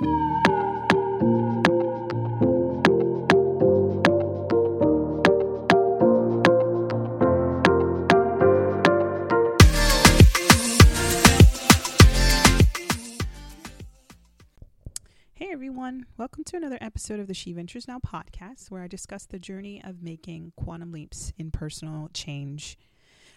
Hey 0.00 0.06
everyone, 15.50 16.06
welcome 16.16 16.44
to 16.44 16.56
another 16.56 16.78
episode 16.80 17.18
of 17.18 17.26
the 17.26 17.34
She 17.34 17.52
Ventures 17.52 17.88
Now 17.88 17.98
podcast, 17.98 18.70
where 18.70 18.82
I 18.82 18.86
discuss 18.86 19.26
the 19.26 19.40
journey 19.40 19.82
of 19.82 20.00
making 20.00 20.52
quantum 20.54 20.92
leaps 20.92 21.32
in 21.36 21.50
personal 21.50 22.08
change. 22.14 22.78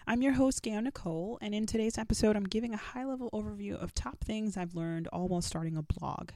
I'm 0.06 0.22
your 0.22 0.34
host, 0.34 0.62
Gail 0.62 0.80
Nicole, 0.82 1.38
and 1.40 1.56
in 1.56 1.66
today's 1.66 1.98
episode, 1.98 2.36
I'm 2.36 2.44
giving 2.44 2.72
a 2.72 2.76
high 2.76 3.04
level 3.04 3.30
overview 3.32 3.74
of 3.74 3.94
top 3.94 4.22
things 4.22 4.56
I've 4.56 4.76
learned 4.76 5.08
all 5.08 5.26
while 5.26 5.42
starting 5.42 5.76
a 5.76 5.82
blog. 5.82 6.30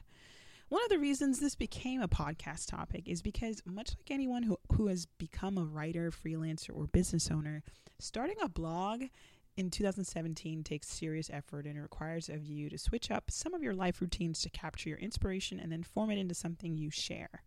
One 0.69 0.83
of 0.83 0.89
the 0.89 0.99
reasons 0.99 1.39
this 1.39 1.55
became 1.55 2.01
a 2.01 2.09
podcast 2.09 2.67
topic 2.67 3.07
is 3.07 3.21
because, 3.21 3.61
much 3.65 3.91
like 3.91 4.11
anyone 4.11 4.43
who, 4.43 4.57
who 4.73 4.87
has 4.87 5.05
become 5.05 5.57
a 5.57 5.63
writer, 5.63 6.11
freelancer, 6.11 6.71
or 6.75 6.87
business 6.87 7.31
owner, 7.31 7.63
starting 7.99 8.35
a 8.41 8.49
blog 8.49 9.03
in 9.55 9.69
2017 9.71 10.65
takes 10.65 10.89
serious 10.89 11.29
effort 11.31 11.65
and 11.65 11.81
requires 11.81 12.27
of 12.27 12.43
you 12.43 12.69
to 12.69 12.77
switch 12.77 13.09
up 13.09 13.31
some 13.31 13.53
of 13.53 13.63
your 13.63 13.75
life 13.75 14.01
routines 14.01 14.41
to 14.41 14.49
capture 14.49 14.89
your 14.89 14.97
inspiration 14.97 15.57
and 15.57 15.71
then 15.71 15.83
form 15.83 16.11
it 16.11 16.17
into 16.17 16.35
something 16.35 16.75
you 16.75 16.91
share. 16.91 17.43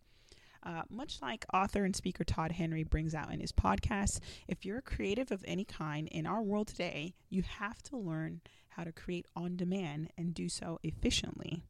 Uh, 0.63 0.83
much 0.89 1.21
like 1.21 1.45
author 1.53 1.85
and 1.85 1.95
speaker 1.95 2.25
Todd 2.25 2.53
Henry 2.53 2.85
brings 2.85 3.15
out 3.15 3.31
in 3.31 3.41
his 3.41 3.53
podcast, 3.53 4.21
if 4.49 4.65
you're 4.65 4.79
a 4.79 4.83
creative 4.83 5.31
of 5.31 5.45
any 5.47 5.67
kind 5.67 6.09
in 6.09 6.27
our 6.27 6.41
world 6.41 6.69
today, 6.69 7.13
you 7.29 7.43
have 7.43 7.83
to 7.83 7.99
learn 7.99 8.41
how 8.69 8.85
to 8.85 8.93
create 8.93 9.27
on 9.37 9.57
demand 9.57 10.11
and 10.17 10.33
do 10.33 10.49
so 10.49 10.79
efficiently. 10.83 11.65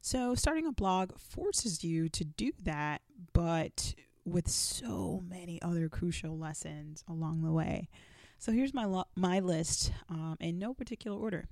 So, 0.00 0.34
starting 0.34 0.66
a 0.66 0.72
blog 0.72 1.18
forces 1.18 1.84
you 1.84 2.08
to 2.10 2.24
do 2.24 2.52
that, 2.62 3.02
but 3.32 3.94
with 4.24 4.48
so 4.48 5.22
many 5.28 5.60
other 5.62 5.88
crucial 5.88 6.38
lessons 6.38 7.04
along 7.08 7.42
the 7.42 7.52
way. 7.52 7.88
So 8.38 8.52
here's 8.52 8.74
my 8.74 8.84
lo- 8.84 9.08
my 9.16 9.40
list 9.40 9.92
um, 10.08 10.36
in 10.40 10.58
no 10.58 10.72
particular 10.72 11.18
order. 11.18 11.46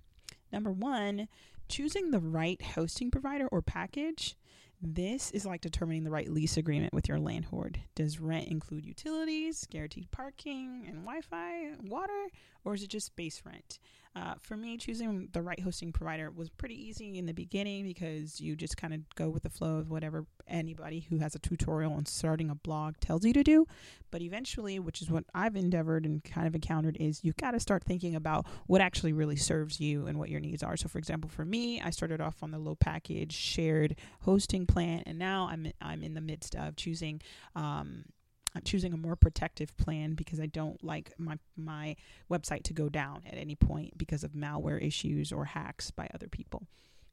Number 0.53 0.73
one, 0.73 1.29
choosing 1.69 2.11
the 2.11 2.21
right 2.21 2.61
hosting 2.63 3.11
provider 3.11 3.47
or 3.49 3.61
package. 3.63 4.37
This 4.81 5.33
is 5.33 5.45
like 5.45 5.61
determining 5.61 6.05
the 6.05 6.11
right 6.11 6.31
lease 6.31 6.57
agreement 6.57 6.95
with 6.95 7.09
your 7.09 7.19
landlord. 7.19 7.81
Does 7.97 8.21
rent 8.21 8.49
include 8.49 8.87
utilities, 8.87 9.67
guaranteed 9.69 10.11
parking, 10.13 10.85
and 10.87 11.05
Wi 11.05 11.21
Fi, 11.21 11.73
water, 11.83 12.29
or 12.69 12.75
is 12.75 12.83
it 12.83 12.91
just 12.91 13.17
base 13.17 13.41
rent? 13.47 13.79
Uh, 14.15 14.35
for 14.43 14.59
me, 14.59 14.77
choosing 14.77 15.29
the 15.33 15.41
right 15.41 15.61
hosting 15.61 15.91
provider 15.91 16.31
was 16.31 16.51
pretty 16.51 16.75
easy 16.75 17.17
in 17.17 17.25
the 17.25 17.33
beginning 17.33 17.85
because 17.85 18.43
you 18.43 18.55
just 18.55 18.77
kind 18.77 18.93
of 18.93 19.01
go 19.15 19.31
with 19.31 19.43
the 19.43 19.49
flow 19.49 19.77
of 19.77 19.91
whatever 19.91 20.27
anybody 20.47 21.07
who 21.09 21.19
has 21.19 21.35
a 21.35 21.39
tutorial 21.39 21.95
on 21.95 22.05
starting 22.05 22.51
a 22.51 22.55
blog 22.55 22.97
tells 23.01 23.25
you 23.25 23.33
to 23.33 23.43
do. 23.43 23.67
But 24.11 24.21
eventually, 24.21 24.79
which 24.79 25.01
is 25.01 25.11
what 25.11 25.25
I've 25.35 25.57
endeavored 25.57 26.05
and 26.05 26.23
kind 26.23 26.47
of 26.47 26.55
encountered, 26.55 26.99
is 27.01 27.25
you've 27.25 27.37
got 27.39 27.53
to 27.53 27.61
start 27.61 27.85
thinking 27.85 28.15
about 28.15 28.45
what 28.67 28.83
actually 28.83 29.15
really 29.15 29.37
serves 29.37 29.81
you 29.81 30.07
and 30.07 30.19
what 30.19 30.29
your 30.29 30.41
needs 30.41 30.63
are. 30.63 30.77
So, 30.77 30.89
for 30.89 30.99
example, 30.99 31.31
for 31.31 31.47
me, 31.47 31.81
I 31.81 31.89
started 31.89 32.21
off 32.21 32.43
on 32.43 32.51
the 32.51 32.59
low 32.59 32.75
package 32.75 33.33
shared 33.33 33.97
hosting 34.23 34.67
plan, 34.67 35.05
and 35.07 35.19
now 35.19 35.49
I'm 35.51 35.73
I'm 35.81 36.03
in 36.03 36.13
the 36.13 36.21
midst 36.21 36.55
of 36.55 36.77
choosing. 36.77 37.23
Um, 37.57 38.05
I'm 38.55 38.63
choosing 38.63 38.93
a 38.93 38.97
more 38.97 39.17
protective 39.17 39.77
plan 39.77 40.15
because 40.15 40.41
I 40.41 40.47
don't 40.47 40.83
like 40.83 41.13
my 41.19 41.39
my 41.57 41.97
website 42.31 42.63
to 42.65 42.73
go 42.73 42.89
down 42.89 43.23
at 43.27 43.37
any 43.37 43.55
point 43.55 43.97
because 43.99 44.25
of 44.25 44.33
malware 44.33 44.83
issues 44.83 45.33
or 45.33 45.45
hacks 45.45 45.91
by 45.91 46.09
other 46.15 46.29
people. 46.29 46.67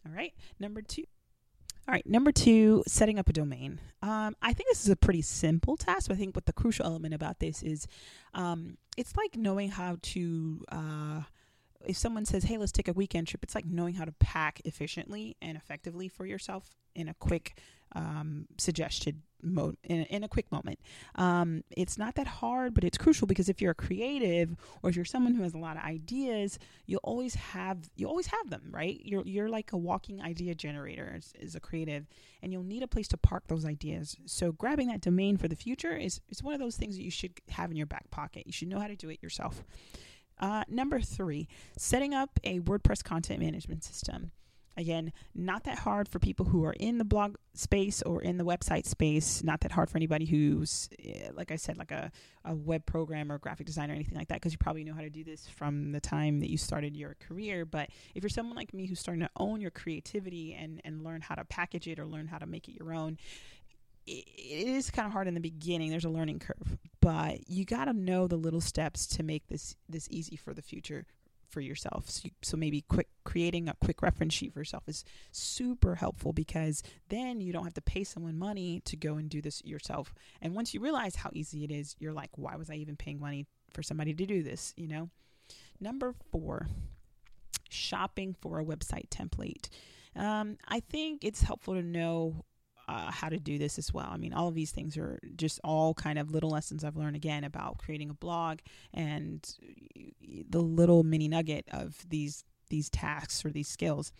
All 0.05 0.13
right, 0.13 0.33
number 0.59 0.81
two. 0.81 1.03
All 1.87 1.93
right, 1.93 2.05
number 2.07 2.31
two, 2.31 2.83
setting 2.87 3.19
up 3.19 3.29
a 3.29 3.33
domain. 3.33 3.79
Um, 4.01 4.35
I 4.41 4.53
think 4.53 4.69
this 4.69 4.83
is 4.83 4.89
a 4.89 4.95
pretty 4.95 5.21
simple 5.21 5.77
task, 5.77 6.09
I 6.09 6.15
think 6.15 6.35
what 6.35 6.47
the 6.47 6.53
crucial 6.53 6.85
element 6.85 7.13
about 7.13 7.39
this 7.39 7.61
is 7.61 7.87
um, 8.33 8.77
it's 8.97 9.15
like 9.15 9.35
knowing 9.35 9.69
how 9.69 9.97
to. 10.01 10.65
Uh, 10.71 11.21
if 11.87 11.97
someone 11.97 12.25
says, 12.25 12.43
"Hey, 12.45 12.57
let's 12.57 12.71
take 12.71 12.87
a 12.87 12.93
weekend 12.93 13.27
trip," 13.27 13.43
it's 13.43 13.55
like 13.55 13.65
knowing 13.65 13.95
how 13.95 14.05
to 14.05 14.11
pack 14.13 14.61
efficiently 14.65 15.35
and 15.41 15.57
effectively 15.57 16.07
for 16.07 16.25
yourself 16.25 16.75
in 16.95 17.09
a 17.09 17.13
quick 17.15 17.57
um, 17.95 18.47
suggested 18.57 19.21
mode 19.41 19.77
in, 19.83 20.03
in, 20.05 20.23
a 20.23 20.27
quick 20.27 20.51
moment. 20.51 20.79
Um, 21.15 21.63
it's 21.69 21.97
not 21.97 22.15
that 22.15 22.27
hard, 22.27 22.73
but 22.73 22.83
it's 22.83 22.97
crucial 22.97 23.27
because 23.27 23.47
if 23.47 23.61
you're 23.61 23.71
a 23.71 23.75
creative 23.75 24.55
or 24.81 24.89
if 24.89 24.95
you're 24.95 25.05
someone 25.05 25.35
who 25.35 25.43
has 25.43 25.53
a 25.53 25.57
lot 25.57 25.77
of 25.77 25.83
ideas, 25.83 26.57
you'll 26.87 27.01
always 27.03 27.35
have 27.35 27.89
you 27.95 28.07
always 28.07 28.27
have 28.27 28.49
them, 28.49 28.69
right? 28.71 28.99
You're 29.03 29.23
you're 29.25 29.49
like 29.49 29.71
a 29.71 29.77
walking 29.77 30.21
idea 30.21 30.55
generator 30.55 31.13
as, 31.15 31.33
as 31.41 31.55
a 31.55 31.59
creative, 31.59 32.07
and 32.41 32.51
you'll 32.51 32.63
need 32.63 32.83
a 32.83 32.87
place 32.87 33.07
to 33.09 33.17
park 33.17 33.47
those 33.47 33.65
ideas. 33.65 34.17
So 34.25 34.51
grabbing 34.51 34.87
that 34.87 35.01
domain 35.01 35.37
for 35.37 35.47
the 35.47 35.55
future 35.55 35.95
is 35.95 36.21
is 36.29 36.43
one 36.43 36.53
of 36.53 36.59
those 36.59 36.75
things 36.75 36.95
that 36.95 37.03
you 37.03 37.11
should 37.11 37.33
have 37.49 37.71
in 37.71 37.77
your 37.77 37.85
back 37.85 38.09
pocket. 38.11 38.47
You 38.47 38.53
should 38.53 38.67
know 38.67 38.79
how 38.79 38.87
to 38.87 38.95
do 38.95 39.09
it 39.09 39.21
yourself. 39.21 39.63
Uh, 40.39 40.63
number 40.67 40.99
three, 40.99 41.47
setting 41.77 42.13
up 42.13 42.39
a 42.43 42.59
WordPress 42.59 43.03
content 43.03 43.39
management 43.39 43.83
system. 43.83 44.31
Again, 44.77 45.13
not 45.33 45.63
that 45.63 45.79
hard 45.79 46.09
for 46.09 46.19
people 46.19 46.47
who 46.47 46.65
are 46.65 46.73
in 46.73 46.97
the 46.97 47.05
blog 47.05 47.35
space 47.53 48.01
or 48.01 48.21
in 48.21 48.37
the 48.37 48.43
website 48.43 48.85
space. 48.85 49.41
Not 49.41 49.61
that 49.61 49.71
hard 49.71 49.89
for 49.89 49.97
anybody 49.97 50.25
who's, 50.25 50.89
eh, 51.01 51.29
like 51.33 51.51
I 51.51 51.55
said, 51.55 51.77
like 51.77 51.91
a, 51.91 52.11
a 52.43 52.53
web 52.53 52.85
programmer, 52.85 53.37
graphic 53.37 53.67
designer, 53.67 53.93
anything 53.93 54.17
like 54.17 54.27
that, 54.27 54.35
because 54.35 54.51
you 54.51 54.57
probably 54.57 54.83
know 54.83 54.93
how 54.93 54.99
to 54.99 55.09
do 55.09 55.23
this 55.23 55.47
from 55.47 55.93
the 55.93 56.01
time 56.01 56.41
that 56.41 56.49
you 56.49 56.57
started 56.57 56.97
your 56.97 57.15
career. 57.21 57.65
But 57.65 57.89
if 58.15 58.21
you're 58.21 58.29
someone 58.29 58.57
like 58.57 58.73
me 58.73 58.85
who's 58.85 58.99
starting 58.99 59.21
to 59.21 59.29
own 59.37 59.61
your 59.61 59.71
creativity 59.71 60.53
and, 60.53 60.81
and 60.83 61.05
learn 61.05 61.21
how 61.21 61.35
to 61.35 61.45
package 61.45 61.87
it 61.87 61.97
or 61.97 62.05
learn 62.05 62.27
how 62.27 62.39
to 62.39 62.45
make 62.45 62.67
it 62.67 62.75
your 62.77 62.93
own, 62.93 63.17
it 64.07 64.67
is 64.67 64.91
kind 64.91 65.05
of 65.05 65.11
hard 65.11 65.27
in 65.27 65.33
the 65.33 65.39
beginning. 65.39 65.89
There's 65.89 66.05
a 66.05 66.09
learning 66.09 66.39
curve, 66.39 66.77
but 67.01 67.49
you 67.49 67.65
got 67.65 67.85
to 67.85 67.93
know 67.93 68.27
the 68.27 68.35
little 68.35 68.61
steps 68.61 69.07
to 69.07 69.23
make 69.23 69.47
this 69.47 69.75
this 69.89 70.07
easy 70.11 70.35
for 70.35 70.53
the 70.53 70.61
future 70.61 71.05
for 71.49 71.61
yourself. 71.61 72.09
So, 72.09 72.21
you, 72.25 72.31
so, 72.41 72.57
maybe 72.57 72.81
quick 72.81 73.07
creating 73.23 73.69
a 73.69 73.75
quick 73.83 74.01
reference 74.01 74.33
sheet 74.33 74.53
for 74.53 74.59
yourself 74.59 74.83
is 74.87 75.03
super 75.31 75.95
helpful 75.95 76.33
because 76.33 76.83
then 77.09 77.41
you 77.41 77.53
don't 77.53 77.63
have 77.63 77.73
to 77.75 77.81
pay 77.81 78.03
someone 78.03 78.37
money 78.37 78.81
to 78.85 78.95
go 78.95 79.15
and 79.15 79.29
do 79.29 79.41
this 79.41 79.63
yourself. 79.63 80.13
And 80.41 80.53
once 80.53 80.73
you 80.73 80.79
realize 80.79 81.15
how 81.15 81.29
easy 81.33 81.63
it 81.63 81.71
is, 81.71 81.95
you're 81.99 82.13
like, 82.13 82.31
why 82.35 82.55
was 82.55 82.69
I 82.69 82.75
even 82.75 82.95
paying 82.95 83.19
money 83.19 83.45
for 83.73 83.83
somebody 83.83 84.13
to 84.13 84.25
do 84.25 84.43
this? 84.43 84.73
You 84.77 84.87
know. 84.87 85.09
Number 85.79 86.13
four, 86.31 86.67
shopping 87.69 88.35
for 88.39 88.59
a 88.59 88.65
website 88.65 89.09
template. 89.09 89.69
Um, 90.15 90.57
I 90.67 90.79
think 90.79 91.23
it's 91.23 91.41
helpful 91.41 91.73
to 91.73 91.81
know 91.81 92.45
uh, 92.87 93.11
how 93.11 93.29
to 93.29 93.39
do 93.39 93.57
this 93.57 93.77
as 93.77 93.93
well. 93.93 94.07
I 94.09 94.17
mean, 94.17 94.33
all 94.33 94.47
of 94.47 94.55
these 94.55 94.71
things 94.71 94.97
are 94.97 95.19
just 95.35 95.59
all 95.63 95.93
kind 95.93 96.19
of 96.19 96.31
little 96.31 96.49
lessons 96.49 96.83
I've 96.83 96.97
learned 96.97 97.15
again 97.15 97.43
about 97.43 97.77
creating 97.77 98.09
a 98.09 98.13
blog 98.13 98.59
and 98.93 99.47
the 100.49 100.61
little 100.61 101.03
mini 101.03 101.27
nugget 101.27 101.65
of 101.71 101.97
these 102.07 102.43
these 102.69 102.89
tasks 102.89 103.45
or 103.45 103.51
these 103.51 103.67
skills. 103.67 104.11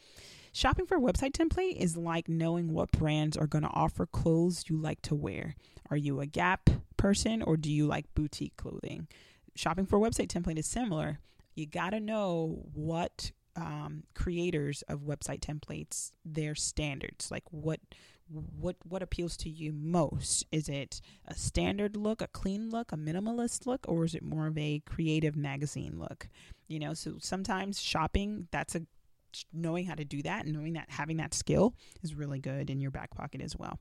Shopping 0.53 0.85
for 0.85 0.95
a 0.97 1.01
website 1.01 1.31
template 1.31 1.75
is 1.75 1.97
like 1.97 2.29
knowing 2.29 2.71
what 2.71 2.91
brands 2.91 3.35
are 3.35 3.47
going 3.47 3.63
to 3.63 3.69
offer 3.73 4.05
clothes 4.05 4.65
you 4.67 4.77
like 4.77 5.01
to 5.01 5.15
wear. 5.15 5.55
Are 5.89 5.97
you 5.97 6.21
a 6.21 6.25
Gap 6.25 6.69
person 6.95 7.41
or 7.41 7.57
do 7.57 7.71
you 7.71 7.87
like 7.87 8.05
boutique 8.13 8.55
clothing? 8.55 9.07
Shopping 9.55 9.85
for 9.85 9.97
a 9.97 9.99
website 9.99 10.27
template 10.27 10.59
is 10.59 10.67
similar. 10.67 11.19
You 11.55 11.65
got 11.65 11.89
to 11.89 11.99
know 11.99 12.63
what 12.73 13.31
um, 13.55 14.03
creators 14.13 14.83
of 14.83 15.01
website 15.01 15.39
templates 15.39 16.11
their 16.25 16.55
standards 16.55 17.31
like 17.31 17.43
what 17.51 17.79
what 18.27 18.75
what 18.83 19.03
appeals 19.03 19.37
to 19.37 19.49
you 19.49 19.71
most? 19.71 20.45
Is 20.51 20.67
it 20.67 21.01
a 21.27 21.35
standard 21.35 21.95
look 21.95 22.21
a 22.21 22.27
clean 22.27 22.69
look 22.69 22.91
a 22.91 22.97
minimalist 22.97 23.65
look 23.65 23.85
or 23.87 24.05
is 24.05 24.15
it 24.15 24.23
more 24.23 24.47
of 24.47 24.57
a 24.57 24.81
creative 24.85 25.35
magazine 25.35 25.99
look? 25.99 26.27
You 26.67 26.79
know 26.79 26.93
so 26.93 27.15
sometimes 27.19 27.81
shopping 27.81 28.47
that's 28.51 28.75
a 28.75 28.81
knowing 29.53 29.85
how 29.85 29.95
to 29.95 30.05
do 30.05 30.21
that 30.23 30.45
and 30.45 30.53
knowing 30.53 30.73
that 30.73 30.89
having 30.89 31.17
that 31.17 31.33
skill 31.33 31.75
is 32.01 32.15
really 32.15 32.39
good 32.39 32.69
in 32.69 32.79
your 32.79 32.91
back 32.91 33.13
pocket 33.13 33.41
as 33.41 33.55
well. 33.55 33.79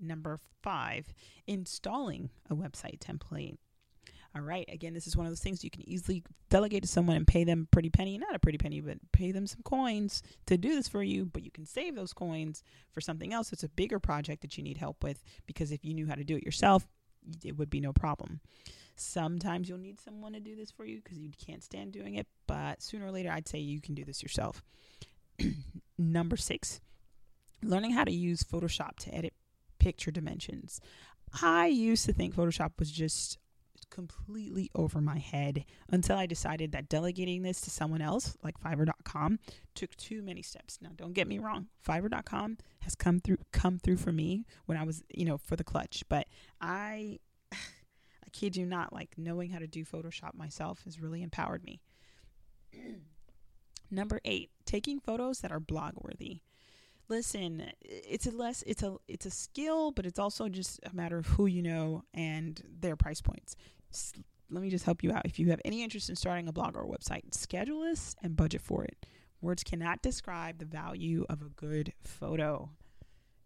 Number 0.00 0.38
five 0.62 1.12
installing 1.46 2.30
a 2.50 2.54
website 2.54 2.98
template 2.98 3.56
all 4.36 4.42
right. 4.42 4.68
Again, 4.70 4.92
this 4.92 5.06
is 5.06 5.16
one 5.16 5.24
of 5.24 5.32
those 5.32 5.40
things 5.40 5.64
you 5.64 5.70
can 5.70 5.88
easily 5.88 6.22
delegate 6.50 6.82
to 6.82 6.88
someone 6.88 7.16
and 7.16 7.26
pay 7.26 7.44
them 7.44 7.68
pretty 7.70 7.88
penny, 7.88 8.18
not 8.18 8.34
a 8.34 8.38
pretty 8.38 8.58
penny, 8.58 8.80
but 8.80 8.98
pay 9.12 9.32
them 9.32 9.46
some 9.46 9.62
coins 9.64 10.22
to 10.46 10.58
do 10.58 10.74
this 10.74 10.88
for 10.88 11.02
you. 11.02 11.24
But 11.24 11.42
you 11.42 11.50
can 11.50 11.64
save 11.64 11.94
those 11.94 12.12
coins 12.12 12.62
for 12.92 13.00
something 13.00 13.32
else. 13.32 13.52
It's 13.52 13.64
a 13.64 13.68
bigger 13.68 13.98
project 13.98 14.42
that 14.42 14.58
you 14.58 14.64
need 14.64 14.76
help 14.76 15.02
with 15.02 15.22
because 15.46 15.72
if 15.72 15.84
you 15.84 15.94
knew 15.94 16.06
how 16.06 16.16
to 16.16 16.24
do 16.24 16.36
it 16.36 16.44
yourself, 16.44 16.86
it 17.44 17.56
would 17.56 17.70
be 17.70 17.80
no 17.80 17.92
problem. 17.92 18.40
Sometimes 18.94 19.68
you'll 19.68 19.78
need 19.78 20.00
someone 20.00 20.32
to 20.32 20.40
do 20.40 20.54
this 20.54 20.70
for 20.70 20.84
you 20.84 21.00
because 21.02 21.18
you 21.18 21.30
can't 21.44 21.62
stand 21.62 21.92
doing 21.92 22.16
it. 22.16 22.26
But 22.46 22.82
sooner 22.82 23.06
or 23.06 23.12
later, 23.12 23.30
I'd 23.30 23.48
say 23.48 23.58
you 23.58 23.80
can 23.80 23.94
do 23.94 24.04
this 24.04 24.22
yourself. 24.22 24.62
Number 25.98 26.36
six, 26.36 26.80
learning 27.62 27.92
how 27.92 28.04
to 28.04 28.12
use 28.12 28.42
Photoshop 28.42 28.96
to 29.00 29.14
edit 29.14 29.34
picture 29.78 30.10
dimensions. 30.10 30.80
I 31.42 31.66
used 31.66 32.06
to 32.06 32.12
think 32.12 32.34
Photoshop 32.34 32.72
was 32.78 32.90
just 32.90 33.38
completely 33.96 34.70
over 34.74 35.00
my 35.00 35.16
head 35.16 35.64
until 35.90 36.18
I 36.18 36.26
decided 36.26 36.72
that 36.72 36.90
delegating 36.90 37.40
this 37.40 37.62
to 37.62 37.70
someone 37.70 38.02
else, 38.02 38.36
like 38.44 38.60
Fiverr.com, 38.60 39.38
took 39.74 39.96
too 39.96 40.22
many 40.22 40.42
steps. 40.42 40.78
Now, 40.82 40.90
don't 40.94 41.14
get 41.14 41.26
me 41.26 41.38
wrong, 41.38 41.68
Fiverr.com 41.88 42.58
has 42.80 42.94
come 42.94 43.20
through 43.20 43.38
come 43.52 43.78
through 43.78 43.96
for 43.96 44.12
me 44.12 44.44
when 44.66 44.76
I 44.76 44.84
was, 44.84 45.02
you 45.08 45.24
know, 45.24 45.38
for 45.38 45.56
the 45.56 45.64
clutch. 45.64 46.04
But 46.10 46.26
I, 46.60 47.20
I 47.52 48.28
kid 48.32 48.54
you 48.54 48.66
not, 48.66 48.92
like 48.92 49.16
knowing 49.16 49.48
how 49.48 49.60
to 49.60 49.66
do 49.66 49.82
Photoshop 49.82 50.34
myself 50.34 50.82
has 50.84 51.00
really 51.00 51.22
empowered 51.22 51.64
me. 51.64 51.80
Number 53.90 54.20
eight, 54.26 54.50
taking 54.66 55.00
photos 55.00 55.40
that 55.40 55.52
are 55.52 55.60
blog 55.60 55.94
worthy 55.96 56.42
listen 57.08 57.70
it's 57.82 58.26
a 58.26 58.30
less 58.30 58.62
it's 58.66 58.82
a 58.82 58.96
it's 59.06 59.26
a 59.26 59.30
skill 59.30 59.92
but 59.92 60.06
it's 60.06 60.18
also 60.18 60.48
just 60.48 60.80
a 60.90 60.94
matter 60.94 61.18
of 61.18 61.26
who 61.26 61.46
you 61.46 61.62
know 61.62 62.02
and 62.14 62.62
their 62.80 62.96
price 62.96 63.20
points 63.20 63.54
let 64.50 64.62
me 64.62 64.70
just 64.70 64.84
help 64.84 65.02
you 65.02 65.12
out 65.12 65.22
if 65.24 65.38
you 65.38 65.50
have 65.50 65.60
any 65.64 65.82
interest 65.82 66.08
in 66.08 66.16
starting 66.16 66.48
a 66.48 66.52
blog 66.52 66.76
or 66.76 66.82
a 66.82 66.86
website 66.86 67.34
schedule 67.34 67.80
this 67.80 68.14
and 68.22 68.36
budget 68.36 68.60
for 68.60 68.84
it 68.84 69.06
words 69.40 69.62
cannot 69.62 70.02
describe 70.02 70.58
the 70.58 70.64
value 70.64 71.24
of 71.28 71.42
a 71.42 71.48
good 71.56 71.92
photo 72.02 72.70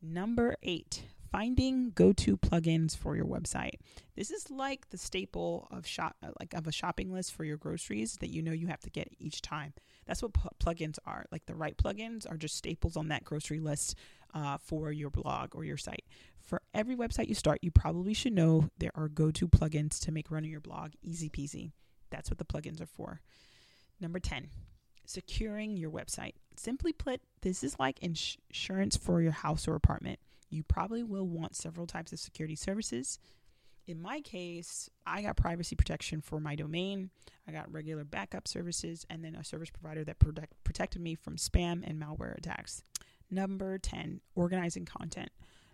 number 0.02 0.56
eight 0.62 1.02
finding 1.30 1.90
go-to 1.90 2.36
plugins 2.36 2.96
for 2.96 3.16
your 3.16 3.26
website. 3.26 3.74
This 4.16 4.30
is 4.30 4.50
like 4.50 4.90
the 4.90 4.98
staple 4.98 5.68
of 5.70 5.86
shop 5.86 6.16
uh, 6.22 6.30
like 6.40 6.54
of 6.54 6.66
a 6.66 6.72
shopping 6.72 7.12
list 7.12 7.32
for 7.32 7.44
your 7.44 7.56
groceries 7.56 8.16
that 8.20 8.30
you 8.30 8.42
know 8.42 8.52
you 8.52 8.66
have 8.66 8.80
to 8.80 8.90
get 8.90 9.08
each 9.18 9.40
time. 9.42 9.72
That's 10.06 10.22
what 10.22 10.32
plugins 10.32 10.98
are. 11.06 11.26
Like 11.30 11.46
the 11.46 11.54
right 11.54 11.76
plugins 11.76 12.30
are 12.30 12.36
just 12.36 12.56
staples 12.56 12.96
on 12.96 13.08
that 13.08 13.24
grocery 13.24 13.60
list 13.60 13.96
uh, 14.34 14.58
for 14.58 14.92
your 14.92 15.10
blog 15.10 15.54
or 15.54 15.64
your 15.64 15.76
site. 15.76 16.04
For 16.42 16.62
every 16.74 16.96
website 16.96 17.28
you 17.28 17.34
start, 17.34 17.58
you 17.62 17.70
probably 17.70 18.14
should 18.14 18.32
know 18.32 18.70
there 18.78 18.92
are 18.94 19.08
go-to 19.08 19.48
plugins 19.48 20.00
to 20.00 20.12
make 20.12 20.30
running 20.30 20.50
your 20.50 20.60
blog 20.60 20.92
easy 21.02 21.28
peasy. 21.28 21.72
That's 22.10 22.30
what 22.30 22.38
the 22.38 22.44
plugins 22.44 22.80
are 22.80 22.86
for. 22.86 23.20
Number 24.00 24.18
10, 24.18 24.48
securing 25.06 25.76
your 25.76 25.90
website. 25.90 26.34
Simply 26.56 26.92
put, 26.92 27.20
this 27.42 27.62
is 27.62 27.78
like 27.78 27.98
ins- 28.00 28.36
insurance 28.48 28.96
for 28.96 29.20
your 29.22 29.32
house 29.32 29.68
or 29.68 29.74
apartment 29.74 30.18
you 30.50 30.64
probably 30.64 31.02
will 31.02 31.26
want 31.26 31.56
several 31.56 31.86
types 31.86 32.12
of 32.12 32.18
security 32.18 32.56
services. 32.56 33.18
In 33.86 34.02
my 34.02 34.20
case, 34.20 34.90
I 35.06 35.22
got 35.22 35.36
privacy 35.36 35.74
protection 35.74 36.20
for 36.20 36.40
my 36.40 36.54
domain. 36.54 37.10
I 37.48 37.52
got 37.52 37.72
regular 37.72 38.04
backup 38.04 38.46
services 38.46 39.06
and 39.08 39.24
then 39.24 39.34
a 39.34 39.44
service 39.44 39.70
provider 39.70 40.04
that 40.04 40.18
protect, 40.18 40.52
protected 40.64 41.00
me 41.00 41.14
from 41.14 41.36
spam 41.36 41.82
and 41.84 42.00
malware 42.00 42.36
attacks. 42.36 42.82
Number 43.30 43.78
10, 43.78 44.20
organizing 44.34 44.84
content. 44.84 45.30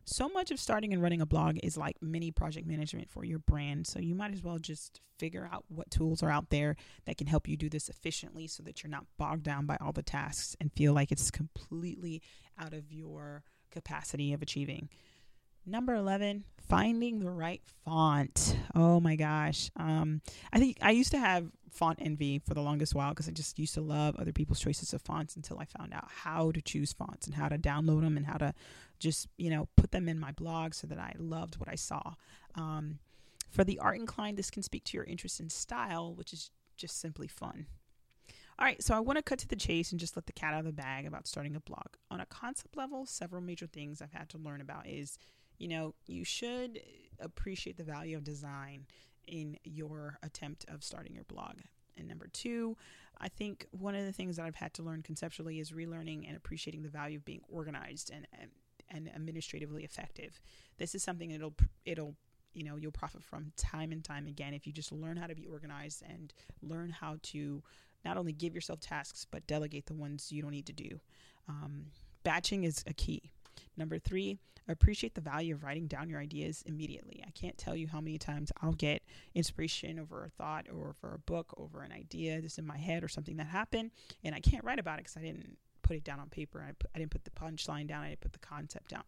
So 0.09 0.29
much 0.29 0.53
of 0.53 0.61
starting 0.61 0.93
and 0.93 1.03
running 1.03 1.21
a 1.21 1.27
blog 1.27 1.59
is 1.65 1.77
like 1.77 1.97
mini 2.01 2.31
project 2.31 2.65
management 2.67 3.11
for 3.11 3.25
your 3.25 3.41
brand. 3.41 3.89
So 3.89 3.99
you 3.99 4.15
might 4.15 4.33
as 4.33 4.43
well 4.43 4.59
just 4.59 5.01
figure 5.19 5.49
out 5.53 5.65
what 5.69 5.91
tools 5.91 6.23
are 6.23 6.31
out 6.31 6.51
there 6.51 6.77
that 7.07 7.17
can 7.17 7.27
help 7.27 7.49
you 7.49 7.57
do 7.57 7.69
this 7.69 7.89
efficiently 7.89 8.47
so 8.47 8.63
that 8.63 8.83
you're 8.83 8.91
not 8.91 9.07
bogged 9.19 9.43
down 9.43 9.67
by 9.67 9.77
all 9.81 9.93
the 9.93 10.05
tasks 10.05 10.55
and 10.61 10.73
feel 10.73 10.93
like 10.93 11.11
it's 11.11 11.33
completely 11.33 12.23
out 12.57 12.73
of 12.73 12.93
your 12.93 13.43
capacity 13.73 14.33
of 14.33 14.43
achieving. 14.43 14.89
Number 15.69 15.95
11, 15.97 16.45
finding 16.69 17.19
the 17.19 17.31
right 17.31 17.61
font. 17.85 18.57
Oh 18.75 19.01
my 19.01 19.17
gosh. 19.17 19.71
Um, 19.77 20.23
I 20.53 20.61
think 20.61 20.79
I 20.81 20.93
used 20.93 21.11
to 21.11 21.19
have 21.19 21.51
font 21.73 21.99
envy 22.01 22.39
for 22.39 22.55
the 22.55 22.63
longest 22.63 22.95
while 22.95 23.11
because 23.11 23.29
I 23.29 23.33
just 23.33 23.59
used 23.59 23.75
to 23.75 23.81
love 23.81 24.15
other 24.17 24.33
people's 24.33 24.61
choices 24.61 24.95
of 24.95 25.03
fonts 25.03 25.35
until 25.35 25.59
I 25.59 25.65
found 25.65 25.93
out 25.93 26.07
how 26.09 26.53
to 26.53 26.63
choose 26.63 26.93
fonts 26.93 27.27
and 27.27 27.35
how 27.35 27.49
to 27.49 27.59
download 27.59 28.03
them 28.03 28.17
and 28.17 28.27
how 28.27 28.37
to 28.39 28.55
just, 29.01 29.27
you 29.39 29.51
know, 29.51 29.69
put 29.77 29.91
them 29.91 30.09
in 30.09 30.21
my 30.21 30.31
blog 30.31 30.73
so 30.73 30.87
that 30.87 30.99
I 30.99 31.15
loved 31.19 31.57
what 31.57 31.69
I 31.69 31.75
saw. 31.75 32.15
Um, 32.55 33.01
for 33.51 33.65
the 33.65 33.81
art 33.81 33.99
inclined, 33.99 34.37
this 34.37 34.51
can 34.51 34.63
speak 34.63 34.85
to 34.85 34.97
your 34.97 35.05
interest 35.05 35.41
in 35.41 35.51
style, 35.51 36.15
which 36.15 36.33
is 36.33 36.53
just 36.77 37.01
simply 37.01 37.27
fun. 37.27 37.67
All 38.59 38.65
right, 38.65 38.83
so 38.83 38.95
I 38.95 39.01
want 39.01 39.19
to 39.19 39.23
cut 39.23 39.39
to 39.41 39.49
the 39.49 39.57
chase 39.57 39.91
and 39.91 40.01
just 40.01 40.17
let 40.17 40.27
the 40.27 40.33
cat 40.33 40.55
out 40.55 40.61
of 40.61 40.65
the 40.67 40.73
bag 40.73 41.07
about 41.07 41.27
starting 41.27 41.57
a 41.57 41.61
blog. 41.61 41.89
On 42.11 42.21
a 42.21 42.27
concept 42.27 42.75
level, 42.77 43.05
several 43.05 43.43
major 43.43 43.67
things 43.67 44.01
I've 44.01 44.13
had 44.13 44.31
to 44.31 44.39
learn 44.39 44.63
about 44.63 44.87
is, 44.87 45.19
you 45.59 45.69
know, 45.69 45.95
you 46.07 46.25
should 46.25 46.81
appreciate 47.21 47.77
the 47.77 47.85
value 47.85 48.17
of 48.17 48.25
design 48.25 48.87
in 49.27 49.59
your 49.65 50.19
attempt 50.23 50.65
of 50.69 50.85
starting 50.85 51.15
your 51.15 51.25
blog. 51.25 51.57
And 51.97 52.07
number 52.07 52.29
two, 52.29 52.77
I 53.19 53.29
think 53.29 53.67
one 53.71 53.95
of 53.95 54.05
the 54.05 54.13
things 54.13 54.37
that 54.37 54.45
I've 54.45 54.57
had 54.57 54.75
to 54.75 54.83
learn 54.83 55.03
conceptually 55.03 55.59
is 55.59 55.73
relearning 55.73 56.27
and 56.27 56.37
appreciating 56.37 56.83
the 56.83 56.89
value 56.89 57.19
of 57.19 57.25
being 57.25 57.43
organized 57.49 58.11
and 58.13 58.27
and, 58.39 58.51
and 58.91 59.11
administratively 59.15 59.85
effective. 59.85 60.41
This 60.79 60.95
is 60.95 61.03
something 61.03 61.31
it'll 61.31 61.55
it'll 61.85 62.15
you 62.53 62.65
know 62.65 62.77
you'll 62.77 62.93
profit 62.93 63.25
from 63.25 63.53
time 63.57 63.93
and 63.93 64.05
time 64.05 64.27
again 64.27 64.55
if 64.55 64.67
you 64.67 64.73
just 64.73 64.93
learn 64.93 65.17
how 65.17 65.27
to 65.27 65.35
be 65.35 65.47
organized 65.47 66.03
and 66.09 66.33
learn 66.63 66.91
how 66.91 67.17
to 67.23 67.63
not 68.05 68.17
only 68.17 68.33
give 68.33 68.55
yourself 68.55 68.81
tasks, 68.81 69.27
but 69.29 69.47
delegate 69.47 69.87
the 69.87 69.95
ones 69.95 70.31
you 70.31 70.43
don't 70.43 70.53
need 70.53 70.67
to 70.67 70.73
do. 70.73 71.01
Um, 71.49 71.87
batching 72.23 72.65
is 72.65 72.85
a 72.87 72.93
key. 72.93 73.33
Number 73.77 73.99
three, 73.99 74.39
appreciate 74.69 75.15
the 75.15 75.21
value 75.21 75.55
of 75.55 75.63
writing 75.63 75.87
down 75.87 76.09
your 76.09 76.21
ideas 76.21 76.63
immediately. 76.67 77.23
I 77.27 77.31
can't 77.31 77.57
tell 77.57 77.77
you 77.77 77.87
how 77.87 78.01
many 78.01 78.19
times 78.19 78.53
I'll 78.63 78.73
get 78.73 79.03
inspiration 79.35 79.99
over 79.99 80.25
a 80.25 80.31
thought 80.31 80.67
or 80.73 80.95
for 81.01 81.15
a 81.15 81.19
book, 81.19 81.55
over 81.57 81.83
an 81.83 81.93
idea 81.93 82.41
that's 82.41 82.59
in 82.59 82.67
my 82.67 82.79
head 82.79 83.05
or 83.05 83.09
something 83.09 83.37
that 83.37 83.47
happened, 83.47 83.91
and 84.25 84.35
I 84.35 84.41
can't 84.41 84.65
write 84.65 84.79
about 84.79 84.99
it 84.99 85.05
because 85.05 85.17
I 85.17 85.23
didn't 85.23 85.57
put 85.83 85.97
it 85.97 86.05
down 86.05 86.21
on 86.21 86.29
paper. 86.29 86.65
I, 86.67 86.73
put, 86.73 86.91
I 86.95 86.99
didn't 86.99 87.13
put 87.13 87.25
the 87.25 87.31
punchline 87.31 87.87
down. 87.87 88.03
I 88.03 88.09
didn't 88.11 88.21
put 88.21 88.33
the 88.33 88.39
concept 88.41 88.91
down. 88.91 89.05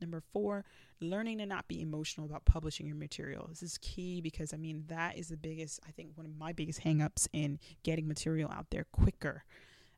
Number 0.00 0.22
four, 0.32 0.64
learning 1.00 1.38
to 1.38 1.46
not 1.46 1.68
be 1.68 1.80
emotional 1.80 2.26
about 2.26 2.44
publishing 2.44 2.86
your 2.86 2.96
material. 2.96 3.46
This 3.48 3.62
is 3.62 3.78
key 3.78 4.20
because 4.20 4.52
I 4.52 4.56
mean, 4.56 4.84
that 4.88 5.16
is 5.16 5.28
the 5.28 5.36
biggest, 5.36 5.80
I 5.86 5.92
think, 5.92 6.10
one 6.14 6.26
of 6.26 6.36
my 6.36 6.52
biggest 6.52 6.80
hangups 6.80 7.28
in 7.32 7.58
getting 7.82 8.08
material 8.08 8.50
out 8.50 8.66
there 8.70 8.86
quicker. 8.92 9.44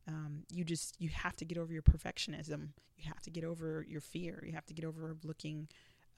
Um, 0.09 0.45
you 0.51 0.65
just, 0.65 0.95
you 1.01 1.09
have 1.09 1.37
to 1.37 1.45
get 1.45 1.59
over 1.59 1.73
your 1.73 1.83
perfectionism. 1.83 2.69
You 2.97 3.09
have 3.09 3.21
to 3.23 3.31
get 3.31 3.45
over 3.45 3.85
your 3.89 4.01
fear. 4.01 4.43
You 4.47 4.53
have 4.53 4.67
to 4.67 4.75
get 4.75 4.85
over 4.85 5.17
looking, 5.25 5.69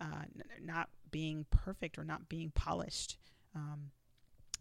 uh, 0.01 0.25
n- 0.35 0.45
not 0.65 0.89
being 1.11 1.47
perfect 1.51 1.99
or 1.99 2.05
not 2.05 2.29
being 2.29 2.51
polished. 2.55 3.17
Um, 3.55 3.91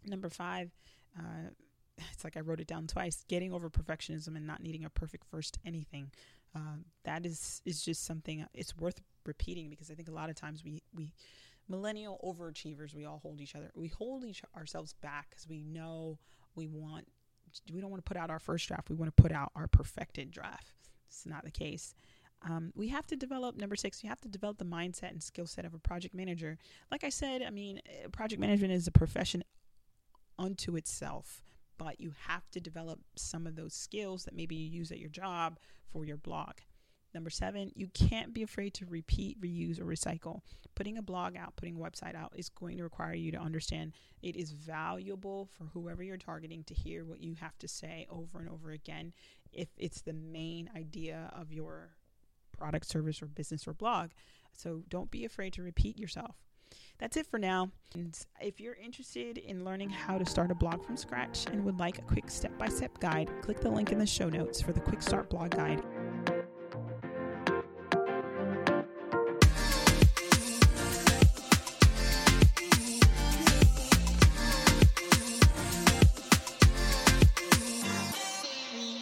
number 0.06 0.28
five, 0.28 0.70
uh, 1.18 1.50
it's 2.12 2.24
like 2.24 2.36
I 2.36 2.40
wrote 2.40 2.60
it 2.60 2.66
down 2.66 2.86
twice 2.86 3.24
getting 3.28 3.52
over 3.52 3.68
perfectionism 3.68 4.36
and 4.36 4.46
not 4.46 4.62
needing 4.62 4.84
a 4.84 4.90
perfect 4.90 5.24
first 5.30 5.58
anything. 5.64 6.10
Uh, 6.54 6.78
that 7.04 7.26
is 7.26 7.60
is 7.66 7.82
just 7.82 8.04
something 8.04 8.46
it's 8.54 8.76
worth 8.76 9.00
repeating 9.26 9.68
because 9.68 9.90
I 9.90 9.94
think 9.94 10.08
a 10.08 10.12
lot 10.12 10.30
of 10.30 10.36
times 10.36 10.64
we 10.64 10.82
we 10.94 11.12
millennial 11.68 12.18
overachievers 12.24 12.94
we 12.94 13.04
all 13.04 13.18
hold 13.18 13.42
each 13.42 13.54
other 13.54 13.70
we 13.74 13.88
hold 13.88 14.24
each 14.24 14.40
ourselves 14.56 14.94
back 15.02 15.28
because 15.28 15.46
we 15.46 15.62
know 15.62 16.18
we 16.54 16.66
want 16.66 17.06
we 17.72 17.80
don't 17.80 17.90
want 17.90 18.04
to 18.04 18.08
put 18.08 18.16
out 18.16 18.30
our 18.30 18.38
first 18.38 18.66
draft 18.68 18.90
we 18.90 18.96
want 18.96 19.14
to 19.14 19.22
put 19.22 19.32
out 19.32 19.50
our 19.54 19.66
perfected 19.66 20.30
draft. 20.30 20.72
It's 21.08 21.26
not 21.26 21.44
the 21.44 21.50
case. 21.50 21.94
Um, 22.42 22.72
we 22.76 22.88
have 22.88 23.06
to 23.08 23.16
develop 23.16 23.56
number 23.56 23.76
six 23.76 24.02
you 24.02 24.08
have 24.08 24.20
to 24.20 24.28
develop 24.28 24.58
the 24.58 24.64
mindset 24.64 25.10
and 25.10 25.22
skill 25.22 25.46
set 25.46 25.64
of 25.64 25.74
a 25.74 25.78
project 25.78 26.14
manager. 26.14 26.58
Like 26.90 27.04
i 27.04 27.08
said 27.08 27.42
i 27.42 27.50
mean 27.50 27.80
eh, 27.86 28.08
project 28.12 28.40
management 28.40 28.72
is 28.72 28.86
a 28.86 28.92
profession 28.92 29.42
unto 30.38 30.76
itself 30.76 31.42
but 31.78 32.00
you 32.00 32.12
have 32.26 32.50
to 32.50 32.60
develop 32.60 32.98
some 33.16 33.46
of 33.46 33.56
those 33.56 33.72
skills 33.72 34.24
that 34.24 34.34
maybe 34.34 34.56
you 34.56 34.68
use 34.68 34.90
at 34.90 34.98
your 34.98 35.08
job 35.08 35.58
for 35.92 36.04
your 36.04 36.16
blog. 36.16 36.54
Number 37.18 37.30
seven, 37.30 37.72
you 37.74 37.88
can't 37.88 38.32
be 38.32 38.44
afraid 38.44 38.74
to 38.74 38.86
repeat, 38.86 39.40
reuse, 39.40 39.80
or 39.80 39.86
recycle. 39.86 40.42
Putting 40.76 40.98
a 40.98 41.02
blog 41.02 41.36
out, 41.36 41.56
putting 41.56 41.74
a 41.74 41.78
website 41.80 42.14
out 42.14 42.32
is 42.36 42.48
going 42.48 42.76
to 42.76 42.84
require 42.84 43.12
you 43.12 43.32
to 43.32 43.38
understand 43.38 43.94
it 44.22 44.36
is 44.36 44.52
valuable 44.52 45.48
for 45.50 45.64
whoever 45.64 46.04
you're 46.04 46.16
targeting 46.16 46.62
to 46.62 46.74
hear 46.74 47.04
what 47.04 47.20
you 47.20 47.34
have 47.34 47.58
to 47.58 47.66
say 47.66 48.06
over 48.08 48.38
and 48.38 48.48
over 48.48 48.70
again 48.70 49.12
if 49.52 49.66
it's 49.76 50.00
the 50.02 50.12
main 50.12 50.70
idea 50.76 51.28
of 51.34 51.52
your 51.52 51.88
product, 52.56 52.86
service, 52.86 53.20
or 53.20 53.26
business 53.26 53.66
or 53.66 53.72
blog. 53.72 54.10
So 54.52 54.84
don't 54.88 55.10
be 55.10 55.24
afraid 55.24 55.54
to 55.54 55.62
repeat 55.62 55.98
yourself. 55.98 56.36
That's 56.98 57.16
it 57.16 57.26
for 57.26 57.40
now. 57.40 57.72
And 57.94 58.16
if 58.40 58.60
you're 58.60 58.76
interested 58.76 59.38
in 59.38 59.64
learning 59.64 59.90
how 59.90 60.18
to 60.18 60.24
start 60.24 60.52
a 60.52 60.54
blog 60.54 60.84
from 60.84 60.96
scratch 60.96 61.46
and 61.46 61.64
would 61.64 61.80
like 61.80 61.98
a 61.98 62.02
quick 62.02 62.30
step 62.30 62.56
by 62.58 62.68
step 62.68 62.96
guide, 63.00 63.28
click 63.42 63.58
the 63.58 63.70
link 63.70 63.90
in 63.90 63.98
the 63.98 64.06
show 64.06 64.28
notes 64.28 64.60
for 64.60 64.72
the 64.72 64.80
Quick 64.80 65.02
Start 65.02 65.30
Blog 65.30 65.50
Guide. 65.50 65.82